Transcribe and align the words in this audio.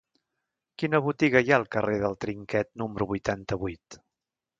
Quina 0.83 1.01
botiga 1.07 1.41
hi 1.43 1.51
ha 1.53 1.59
al 1.61 1.65
carrer 1.75 1.97
del 2.03 2.15
Trinquet 2.25 2.71
número 2.83 3.09
vuitanta-vuit? 3.13 3.99